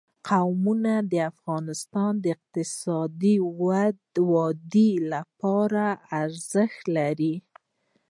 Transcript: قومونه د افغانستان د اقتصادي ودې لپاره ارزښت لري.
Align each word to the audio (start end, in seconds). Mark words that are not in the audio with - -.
قومونه 0.29 0.93
د 1.11 1.13
افغانستان 1.31 2.11
د 2.23 2.25
اقتصادي 2.35 3.35
ودې 4.27 4.91
لپاره 5.13 5.85
ارزښت 6.21 6.81
لري. 6.97 7.35